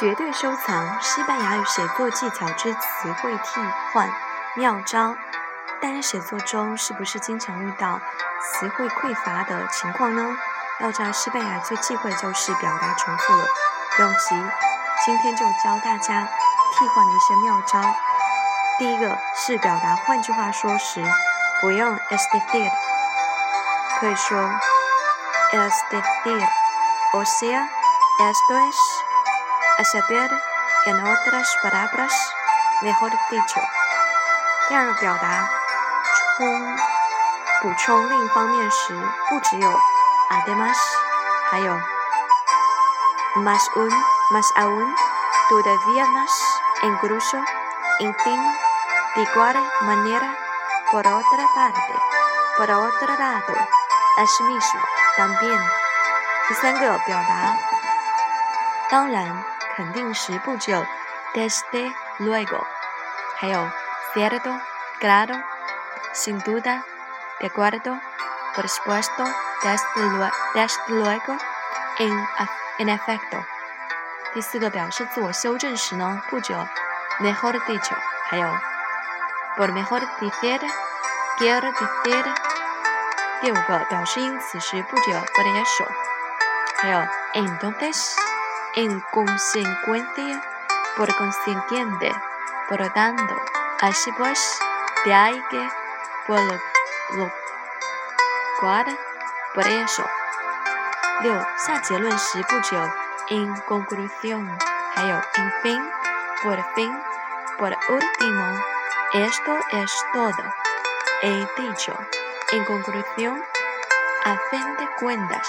[0.00, 3.60] 绝对收藏西班牙语写作技巧之词汇替
[3.92, 4.10] 换
[4.56, 5.14] 妙招。
[5.80, 8.00] 单写作中是不是经常遇到
[8.42, 10.36] 词汇匮乏的情况呢？
[10.80, 13.44] 要知道西班牙最忌讳就是表达重复了。
[13.96, 14.50] 不用急，
[15.04, 16.26] 今天就教大家
[16.72, 17.94] 替换的一些妙招。
[18.78, 21.04] 第一个是表达换句话说时，
[21.60, 22.68] 不用 es decir，
[24.00, 24.38] 可以说
[25.52, 27.68] es decir，o sea
[28.18, 29.13] esto
[29.77, 33.61] es，es decir，en otras palabras，mejor dicho。
[34.67, 35.49] 第二个表达
[36.37, 36.77] 充
[37.61, 38.93] 补充另一方面时，
[39.27, 39.79] 不只有
[40.29, 40.77] además，
[41.49, 41.79] 还有
[43.35, 50.35] más un，más aún，todavía más，incluso，en fin。De igual manera,
[50.91, 51.93] por otra parte,
[52.57, 53.53] por otro lado,
[54.17, 54.79] asimismo,
[55.17, 55.59] también。
[56.47, 57.57] 第三个表达，
[58.89, 59.43] 当然，
[59.76, 60.86] 肯定时不只有
[61.34, 62.64] desde luego，
[63.36, 63.68] 还有
[64.14, 64.60] cierto,
[65.00, 65.42] claro,
[66.14, 66.82] sin duda,
[67.40, 68.00] de acuerdo,
[68.54, 69.24] por supuesto,
[69.62, 71.36] desde desde luego,
[71.98, 72.26] en
[72.78, 73.42] en efecto。
[74.32, 76.58] 第四个表示自我修正时呢，不只有
[77.20, 77.96] mejor dicho，
[78.28, 78.48] 还有
[79.56, 80.60] por mejor decir,
[81.38, 82.24] quiero decir。
[83.40, 85.86] 第五个表示因此时不只有 por eso，
[86.78, 86.98] 还有
[87.34, 88.16] entonces,
[88.75, 90.41] en consecuencia,
[90.95, 92.11] por consiguiente,
[92.69, 93.35] por lo tanto,
[93.81, 94.59] así pues,
[95.05, 95.69] de ahí que,
[96.27, 96.53] por lo,
[97.13, 97.31] lo
[98.59, 98.85] cual,
[99.53, 100.03] por eso。
[101.21, 102.89] 六下结论时不只有
[103.27, 104.47] en conclusión，
[104.95, 105.91] 还有 en fin,
[106.41, 106.97] por fin,
[107.57, 110.53] por último。Esto es todo.
[111.21, 111.93] He dicho.
[112.51, 113.43] En conclusión,
[114.23, 115.47] a fin de cuentas.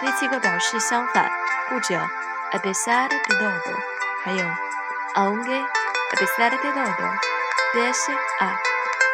[0.00, 1.30] 第七个表示相反，
[1.68, 1.98] 不只
[2.53, 3.75] A pesar de todo，
[4.23, 4.45] 还有
[5.15, 7.19] aunque a pesar de todo,
[7.73, 8.59] pese a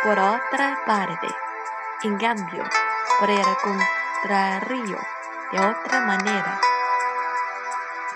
[0.04, 1.28] por otra parte,
[2.04, 2.64] en cambio,
[3.20, 5.00] por el contrario,
[5.52, 6.60] de otra manera。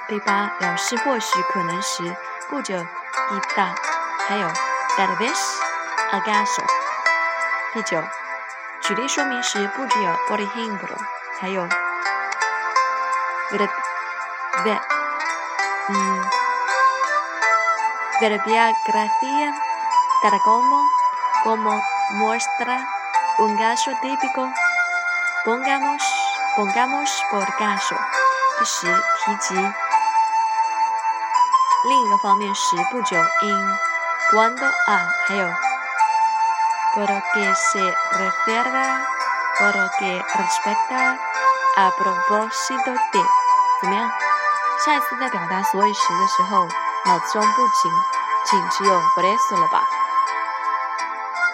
[0.08, 2.16] 第八表示或许可能时，
[2.50, 3.76] 不只 quizá，
[4.28, 4.48] 还有
[4.98, 5.38] Tal vez
[6.12, 6.64] acaso。
[7.74, 8.04] 第九，
[8.82, 10.98] 举例说明时不只有 por ejemplo，
[11.40, 11.68] 还有
[14.64, 14.80] ver
[15.89, 15.91] ver 嗯
[18.21, 19.55] verbia gracia
[20.23, 20.79] tal como
[21.45, 22.87] como muestra
[23.39, 26.03] un caso típico。pongamos
[26.57, 27.97] pongamos por caso。
[28.59, 28.87] 第十，
[29.25, 29.73] 提及另
[32.05, 35.49] 一个方面时不久 in。cuando a 还有
[36.95, 38.87] por lo que se refiere
[39.59, 41.17] por lo que respecta
[41.77, 43.21] a propósito de
[43.81, 44.11] 怎么样？
[44.84, 46.68] 下一次在表达所以时的时候，
[47.06, 47.92] 脑子中不仅
[48.46, 49.84] 仅只有 b r e s s 了吧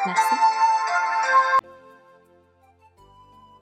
[0.06, 0.67] ？Merci。